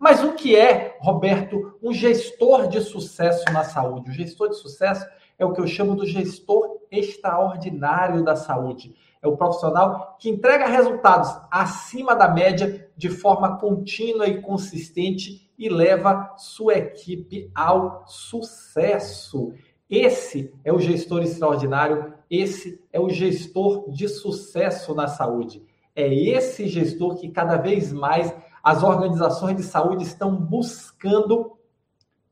Mas 0.00 0.24
o 0.24 0.32
que 0.32 0.56
é, 0.56 0.96
Roberto, 0.98 1.78
um 1.82 1.92
gestor 1.92 2.68
de 2.68 2.80
sucesso 2.80 3.44
na 3.52 3.64
saúde? 3.64 4.08
O 4.08 4.14
gestor 4.14 4.48
de 4.48 4.56
sucesso 4.56 5.06
é 5.38 5.44
o 5.44 5.52
que 5.52 5.60
eu 5.60 5.66
chamo 5.66 5.94
do 5.94 6.06
gestor 6.06 6.78
extraordinário 6.90 8.24
da 8.24 8.34
saúde. 8.34 8.94
É 9.20 9.28
o 9.28 9.36
profissional 9.36 10.16
que 10.18 10.30
entrega 10.30 10.66
resultados 10.66 11.30
acima 11.50 12.16
da 12.16 12.26
média 12.26 12.88
de 12.96 13.10
forma 13.10 13.58
contínua 13.58 14.26
e 14.26 14.40
consistente 14.40 15.52
e 15.58 15.68
leva 15.68 16.34
sua 16.38 16.78
equipe 16.78 17.50
ao 17.54 18.02
sucesso. 18.06 19.52
Esse 19.88 20.50
é 20.64 20.72
o 20.72 20.80
gestor 20.80 21.22
extraordinário, 21.22 22.14
esse 22.30 22.82
é 22.90 22.98
o 22.98 23.10
gestor 23.10 23.90
de 23.90 24.08
sucesso 24.08 24.94
na 24.94 25.08
saúde. 25.08 25.62
É 25.94 26.08
esse 26.14 26.66
gestor 26.66 27.16
que 27.16 27.28
cada 27.28 27.58
vez 27.58 27.92
mais 27.92 28.34
as 28.62 28.82
organizações 28.82 29.56
de 29.56 29.62
saúde 29.62 30.02
estão 30.02 30.34
buscando 30.34 31.52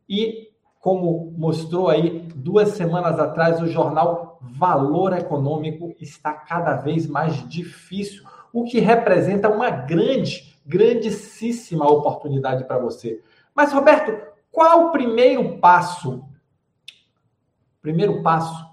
e, 0.08 0.48
como 0.80 1.32
mostrou 1.36 1.88
aí 1.88 2.28
duas 2.34 2.70
semanas 2.70 3.18
atrás, 3.18 3.60
o 3.60 3.66
jornal 3.66 4.38
Valor 4.40 5.12
Econômico 5.12 5.94
está 6.00 6.32
cada 6.32 6.76
vez 6.76 7.06
mais 7.06 7.48
difícil, 7.48 8.22
o 8.52 8.64
que 8.64 8.78
representa 8.78 9.48
uma 9.48 9.70
grande, 9.70 10.58
grandíssima 10.64 11.88
oportunidade 11.90 12.64
para 12.64 12.78
você. 12.78 13.22
Mas, 13.54 13.72
Roberto, 13.72 14.16
qual 14.50 14.86
o 14.86 14.90
primeiro 14.92 15.58
passo 15.58 16.24
Primeiro 17.80 18.22
passo, 18.22 18.66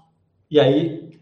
e 0.50 0.58
aí 0.58 1.18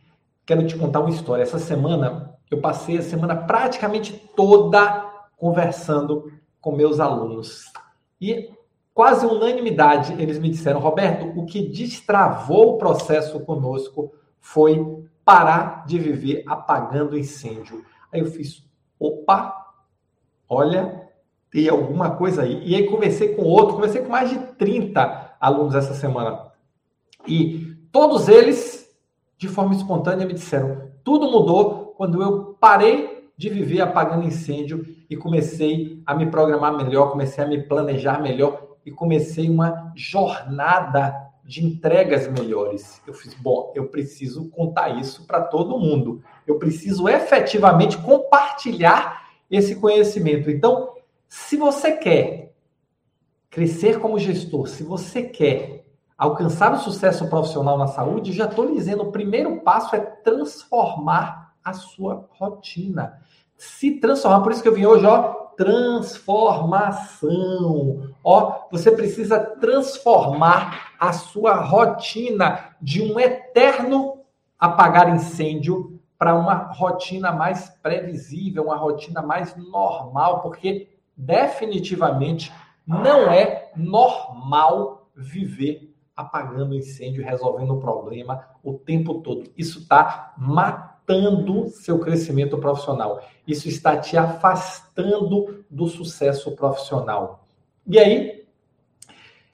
quero 0.47 0.67
te 0.67 0.77
contar 0.77 1.01
uma 1.01 1.11
história. 1.11 1.43
Essa 1.43 1.59
semana 1.59 2.35
eu 2.51 2.61
passei 2.61 2.99
a 2.99 3.03
semana 3.03 3.37
praticamente 3.37 4.13
toda 4.35 5.14
conversando 5.45 6.33
com 6.59 6.73
meus 6.73 6.99
alunos. 6.99 7.71
E 8.19 8.51
quase 8.95 9.27
unanimidade 9.27 10.15
eles 10.15 10.39
me 10.39 10.49
disseram, 10.49 10.81
Roberto, 10.81 11.39
o 11.39 11.45
que 11.45 11.69
destravou 11.69 12.75
o 12.75 12.79
processo 12.79 13.39
conosco 13.41 14.15
foi 14.41 15.05
parar 15.25 15.85
de 15.85 15.99
viver 15.99 16.45
apagando 16.47 17.19
incêndio. 17.19 17.85
Aí 18.11 18.21
eu 18.21 18.27
fiz, 18.27 18.65
opa, 18.99 19.75
olha, 20.49 21.11
tem 21.51 21.69
alguma 21.69 22.13
coisa 22.13 22.45
aí. 22.45 22.63
E 22.65 22.75
aí 22.75 22.87
conversei 22.87 23.35
com 23.35 23.43
outro, 23.43 23.75
conversei 23.75 24.01
com 24.01 24.09
mais 24.09 24.31
de 24.31 24.39
30 24.39 25.37
alunos 25.39 25.75
essa 25.75 25.93
semana. 25.93 26.53
E 27.27 27.75
Todos 27.95 28.27
eles, 28.27 28.93
de 29.39 29.47
forma 29.47 29.73
espontânea, 29.73 30.27
me 30.27 30.35
disseram: 30.35 30.91
tudo 31.05 31.31
mudou 31.31 31.95
quando 31.97 32.21
eu 32.21 32.57
parei 32.59 33.14
de 33.37 33.49
viver 33.49 33.81
apagando 33.81 34.27
incêndio 34.27 34.87
e 35.09 35.17
comecei 35.17 36.01
a 36.07 36.15
me 36.15 36.31
programar 36.31 36.77
melhor, 36.77 37.11
comecei 37.11 37.43
a 37.43 37.47
me 37.47 37.63
planejar 37.63 38.23
melhor 38.23 38.77
e 38.87 38.91
comecei 38.91 39.49
uma 39.51 39.93
jornada 39.95 41.25
de 41.45 41.65
entregas 41.65 42.29
melhores. 42.29 43.03
Eu 43.07 43.13
fiz, 43.13 43.35
bom, 43.35 43.73
eu 43.75 43.89
preciso 43.89 44.49
contar 44.51 45.01
isso 45.01 45.27
para 45.27 45.43
todo 45.43 45.79
mundo. 45.79 46.23
Eu 46.47 46.59
preciso 46.59 47.09
efetivamente 47.09 47.99
compartilhar 47.99 49.29
esse 49.51 49.77
conhecimento. 49.77 50.51
Então, 50.51 50.95
se 51.29 51.57
você 51.57 51.93
quer 51.93 52.55
crescer 53.51 54.01
como 54.01 54.19
gestor, 54.19 54.69
se 54.69 54.83
você 54.83 55.23
quer 55.23 55.85
alcançar 56.17 56.73
o 56.73 56.79
sucesso 56.79 57.29
profissional 57.29 57.77
na 57.77 57.89
saúde, 57.89 58.33
já 58.33 58.47
estou 58.47 58.73
dizendo, 58.73 59.03
o 59.03 59.13
primeiro 59.13 59.61
passo 59.61 59.95
é 59.95 60.01
transformar 60.01 61.44
a 61.65 61.73
sua 61.73 62.29
rotina. 62.31 63.21
Se 63.57 63.99
transformar, 63.99 64.43
por 64.43 64.53
isso 64.53 64.63
que 64.63 64.69
eu 64.69 64.75
vim 64.75 64.85
hoje, 64.85 65.07
ó, 65.07 65.45
transformação. 65.57 68.13
Ó, 68.23 68.67
você 68.71 68.91
precisa 68.91 69.41
transformar 69.41 70.93
a 70.99 71.11
sua 71.13 71.55
rotina 71.55 72.77
de 72.81 73.03
um 73.03 73.19
eterno 73.19 74.19
apagar 74.59 75.15
incêndio 75.15 76.01
para 76.19 76.35
uma 76.35 76.73
rotina 76.73 77.33
mais 77.33 77.71
previsível, 77.83 78.65
uma 78.65 78.77
rotina 78.77 79.23
mais 79.23 79.57
normal, 79.57 80.43
porque 80.43 80.89
definitivamente 81.17 82.53
não 82.87 83.31
é 83.31 83.71
normal 83.77 85.09
viver 85.17 85.95
apagando 86.17 86.75
incêndio, 86.75 87.25
resolvendo 87.25 87.75
o 87.75 87.81
problema 87.81 88.45
o 88.63 88.75
tempo 88.75 89.21
todo. 89.21 89.51
Isso 89.57 89.81
está 89.81 90.33
matando 90.37 90.94
seu 91.71 91.99
crescimento 91.99 92.59
profissional. 92.59 93.23
Isso 93.47 93.69
está 93.69 93.97
te 93.97 94.17
afastando 94.17 95.65
do 95.71 95.87
sucesso 95.87 96.53
profissional. 96.53 97.47
E 97.87 97.99
aí, 97.99 98.47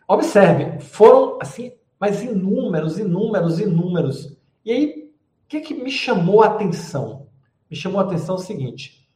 observe, 0.07 0.81
foram 0.81 1.39
assim, 1.41 1.73
mas 1.99 2.23
inúmeros, 2.23 2.99
inúmeros, 2.99 3.59
inúmeros. 3.59 4.37
E 4.65 4.73
aí, 4.73 5.13
o 5.45 5.49
que, 5.49 5.61
que 5.61 5.75
me 5.75 5.91
chamou 5.91 6.43
a 6.43 6.47
atenção? 6.47 7.27
Me 7.69 7.77
chamou 7.77 8.01
a 8.01 8.05
atenção 8.05 8.37
o 8.37 8.39
seguinte: 8.39 9.09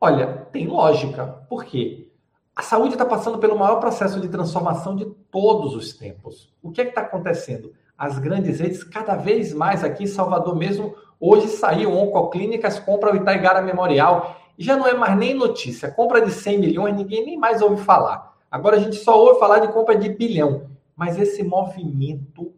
olha, 0.00 0.46
tem 0.52 0.66
lógica. 0.66 1.26
Por 1.48 1.64
quê? 1.64 2.08
A 2.54 2.62
saúde 2.62 2.94
está 2.94 3.04
passando 3.04 3.38
pelo 3.38 3.58
maior 3.58 3.78
processo 3.80 4.20
de 4.20 4.28
transformação 4.28 4.96
de 4.96 5.04
todos 5.30 5.74
os 5.74 5.92
tempos. 5.92 6.52
O 6.62 6.70
que 6.70 6.80
é 6.80 6.84
que 6.84 6.90
está 6.90 7.02
acontecendo? 7.02 7.72
As 7.98 8.18
grandes 8.18 8.60
redes, 8.60 8.84
cada 8.84 9.16
vez 9.16 9.54
mais 9.54 9.82
aqui 9.82 10.04
em 10.04 10.06
Salvador 10.06 10.54
mesmo, 10.54 10.94
hoje 11.18 11.48
saiu 11.48 11.92
Oncoclínicas, 11.92 12.78
compra 12.78 13.12
o 13.12 13.16
Itaigara 13.16 13.62
Memorial, 13.62 14.36
e 14.58 14.64
já 14.64 14.76
não 14.76 14.86
é 14.86 14.94
mais 14.94 15.16
nem 15.16 15.34
notícia. 15.34 15.90
Compra 15.90 16.20
de 16.20 16.30
100 16.30 16.58
milhões, 16.58 16.96
ninguém 16.96 17.24
nem 17.24 17.38
mais 17.38 17.62
ouve 17.62 17.82
falar. 17.82 18.36
Agora 18.50 18.76
a 18.76 18.80
gente 18.80 18.96
só 18.96 19.18
ouve 19.18 19.40
falar 19.40 19.60
de 19.60 19.68
compra 19.68 19.96
de 19.96 20.08
bilhão. 20.08 20.70
Mas 20.94 21.18
esse 21.18 21.42
movimento 21.42 22.52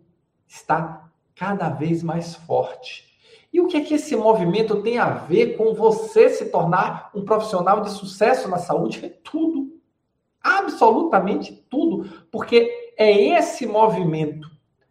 está 0.47 1.11
cada 1.35 1.69
vez 1.69 2.03
mais 2.03 2.35
forte. 2.35 3.09
E 3.53 3.61
o 3.61 3.67
que 3.67 3.77
é 3.77 3.81
que 3.81 3.95
esse 3.95 4.15
movimento 4.15 4.83
tem 4.83 4.99
a 4.99 5.09
ver 5.11 5.57
com 5.57 5.75
você 5.75 6.29
se 6.29 6.47
tornar 6.47 7.11
um 7.15 7.25
profissional 7.25 7.81
de 7.81 7.91
sucesso 7.91 8.49
na 8.49 8.59
saúde? 8.59 9.05
É 9.05 9.09
tudo 9.09 9.69
absolutamente 10.41 11.53
tudo, 11.69 12.09
porque 12.31 12.93
é 12.97 13.11
esse 13.39 13.67
movimento 13.67 14.49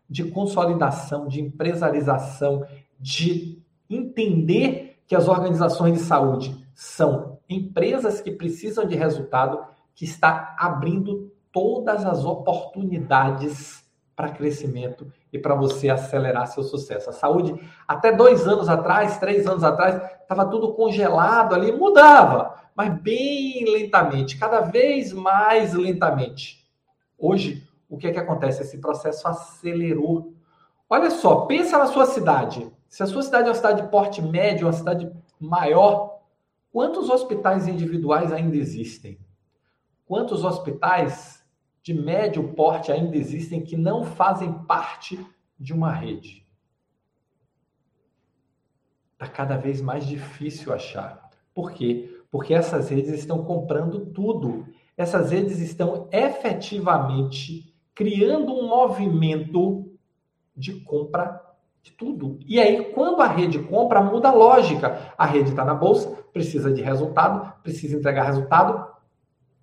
de 0.10 0.26
consolidação, 0.26 1.28
de 1.28 1.42
empresarização, 1.42 2.66
de 3.00 3.62
entender 3.90 5.00
que 5.06 5.16
as 5.16 5.28
organizações 5.28 5.94
de 5.94 6.00
saúde 6.00 6.68
são 6.74 7.40
empresas 7.50 8.22
que 8.22 8.32
precisam 8.32 8.86
de 8.86 8.96
resultado, 8.96 9.64
que 9.96 10.06
está 10.06 10.56
abrindo 10.60 11.32
todas 11.52 12.06
as 12.06 12.26
oportunidades 12.26 13.86
para 14.16 14.30
crescimento 14.30 15.12
e 15.32 15.38
para 15.38 15.56
você 15.56 15.90
acelerar 15.90 16.48
seu 16.48 16.64
sucesso. 16.64 17.10
A 17.10 17.14
saúde, 17.14 17.54
até 17.88 18.12
dois 18.12 18.48
anos 18.48 18.68
atrás, 18.68 19.18
três 19.18 19.48
anos 19.48 19.64
atrás, 19.64 20.02
estava 20.22 20.46
tudo 20.46 20.74
congelado 20.74 21.54
ali, 21.54 21.72
mudava 21.72 22.68
mas 22.78 22.94
bem 23.02 23.66
lentamente, 23.66 24.38
cada 24.38 24.62
vez 24.62 25.12
mais 25.12 25.74
lentamente. 25.74 26.64
Hoje, 27.18 27.67
o 27.90 27.98
que 27.98 28.08
é 28.08 28.12
que 28.12 28.20
acontece? 28.20 28.62
Esse 28.62 28.78
processo 28.80 29.28
acelerou. 29.28 30.34
Olha 30.90 31.10
só, 31.10 31.46
pensa 31.46 31.78
na 31.78 31.88
sua 31.88 32.06
cidade. 32.06 32.72
Se 32.88 33.04
a 33.04 33.06
sua 33.06 33.22
cidade 33.22 33.48
é 33.48 33.50
uma 33.50 33.56
cidade 33.56 33.82
de 33.82 33.90
porte 33.90 34.22
médio, 34.22 34.68
uma 34.68 34.74
cidade 34.74 35.12
maior, 35.40 36.22
quantos 36.72 37.10
hospitais 37.10 37.68
individuais 37.68 38.32
ainda 38.32 38.56
existem? 38.56 39.20
Quantos 40.06 40.44
hospitais 40.44 41.44
de 41.82 41.94
médio 41.94 42.54
porte 42.54 42.92
ainda 42.92 43.18
existem 43.18 43.64
que 43.64 43.76
não 43.76 44.04
fazem 44.04 44.54
parte 44.66 45.26
de 45.60 45.74
uma 45.74 45.92
rede? 45.92 46.46
Está 49.14 49.28
cada 49.28 49.58
vez 49.58 49.82
mais 49.82 50.06
difícil 50.06 50.74
achar. 50.74 51.30
Por 51.54 51.72
quê? 51.72 52.18
porque 52.32 52.54
essas 52.54 52.90
redes 52.90 53.14
estão 53.14 53.44
comprando 53.44 54.06
tudo. 54.08 54.68
Essas 54.96 55.32
redes 55.32 55.60
estão 55.60 56.08
efetivamente 56.12 57.74
criando 57.98 58.54
um 58.54 58.68
movimento 58.68 59.92
de 60.56 60.82
compra 60.82 61.42
de 61.82 61.92
tudo. 61.94 62.38
E 62.46 62.60
aí, 62.60 62.94
quando 62.94 63.24
a 63.24 63.28
rede 63.28 63.58
compra, 63.58 64.00
muda 64.04 64.30
a 64.30 64.34
lógica. 64.34 65.16
A 65.18 65.26
rede 65.26 65.50
está 65.50 65.66
na 65.66 65.74
bolsa, 65.74 66.16
precisa 66.32 66.72
de 66.72 66.80
resultado, 66.80 67.52
precisa 67.64 67.98
entregar 67.98 68.26
resultado, 68.26 68.86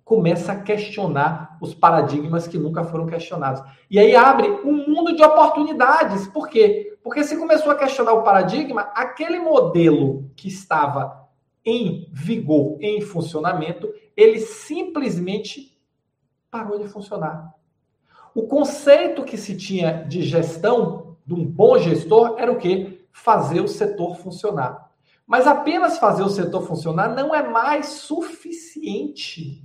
começa 0.03 0.51
a 0.51 0.59
questionar 0.59 1.57
os 1.61 1.73
paradigmas 1.73 2.45
que 2.45 2.57
nunca 2.57 2.83
foram 2.83 3.07
questionados. 3.07 3.63
E 3.89 3.97
aí 3.97 4.13
abre 4.13 4.49
um 4.65 4.85
mundo 4.85 5.15
de 5.15 5.23
oportunidades. 5.23 6.27
Por 6.27 6.49
quê? 6.49 6.99
Porque 7.01 7.23
se 7.23 7.37
começou 7.37 7.71
a 7.71 7.77
questionar 7.77 8.11
o 8.11 8.23
paradigma, 8.23 8.81
aquele 8.93 9.39
modelo 9.39 10.29
que 10.35 10.49
estava 10.49 11.25
em 11.63 12.09
vigor, 12.11 12.75
em 12.81 12.99
funcionamento, 12.99 13.89
ele 14.15 14.39
simplesmente 14.39 15.79
parou 16.51 16.77
de 16.77 16.89
funcionar. 16.89 17.55
O 18.35 18.43
conceito 18.43 19.23
que 19.23 19.37
se 19.37 19.55
tinha 19.55 20.03
de 20.03 20.21
gestão, 20.21 21.15
de 21.25 21.33
um 21.33 21.45
bom 21.45 21.79
gestor, 21.79 22.35
era 22.37 22.51
o 22.51 22.57
quê? 22.57 23.07
Fazer 23.13 23.61
o 23.61 23.67
setor 23.67 24.17
funcionar. 24.17 24.91
Mas 25.25 25.47
apenas 25.47 25.97
fazer 25.97 26.21
o 26.21 26.29
setor 26.29 26.67
funcionar 26.67 27.15
não 27.15 27.33
é 27.33 27.47
mais 27.47 27.85
suficiente. 27.87 29.63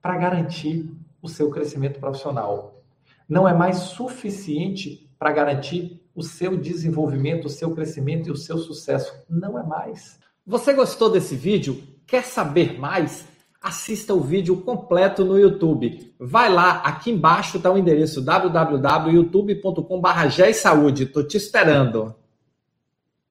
para 0.00 0.16
garantir 0.16 0.90
o 1.20 1.28
seu 1.28 1.50
crescimento 1.50 2.00
profissional. 2.00 2.82
Não 3.28 3.46
é 3.46 3.52
mais 3.52 3.76
suficiente 3.76 5.10
para 5.18 5.30
garantir 5.30 6.00
o 6.14 6.22
seu 6.22 6.56
desenvolvimento, 6.56 7.46
o 7.46 7.50
seu 7.50 7.74
crescimento 7.74 8.28
e 8.28 8.32
o 8.32 8.36
seu 8.36 8.56
sucesso. 8.56 9.12
Não 9.28 9.58
é 9.58 9.62
mais. 9.62 10.18
Você 10.46 10.72
gostou 10.72 11.10
desse 11.10 11.36
vídeo? 11.36 11.82
Quer 12.06 12.24
saber 12.24 12.78
mais? 12.78 13.26
Assista 13.60 14.14
o 14.14 14.20
vídeo 14.20 14.56
completo 14.62 15.22
no 15.22 15.38
YouTube. 15.38 16.14
Vai 16.18 16.50
lá, 16.50 16.78
aqui 16.78 17.10
embaixo 17.10 17.58
está 17.58 17.70
o 17.70 17.76
endereço 17.76 18.22
www.youtube.com.br. 18.22 21.02
Estou 21.02 21.26
te 21.26 21.36
esperando. 21.36 22.14